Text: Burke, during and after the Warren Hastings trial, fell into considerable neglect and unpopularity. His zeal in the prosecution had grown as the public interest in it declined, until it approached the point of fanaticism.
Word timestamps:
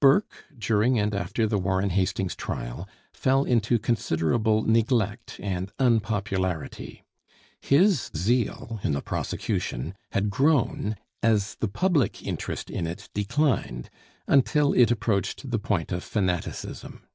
Burke, 0.00 0.44
during 0.58 0.98
and 0.98 1.14
after 1.14 1.46
the 1.46 1.56
Warren 1.56 1.90
Hastings 1.90 2.34
trial, 2.34 2.88
fell 3.12 3.44
into 3.44 3.78
considerable 3.78 4.64
neglect 4.64 5.38
and 5.40 5.70
unpopularity. 5.78 7.04
His 7.60 8.10
zeal 8.16 8.80
in 8.82 8.90
the 8.90 9.00
prosecution 9.00 9.94
had 10.10 10.30
grown 10.30 10.96
as 11.22 11.54
the 11.60 11.68
public 11.68 12.24
interest 12.26 12.70
in 12.70 12.88
it 12.88 13.08
declined, 13.14 13.88
until 14.26 14.72
it 14.72 14.90
approached 14.90 15.48
the 15.48 15.60
point 15.60 15.92
of 15.92 16.02
fanaticism. 16.02 17.06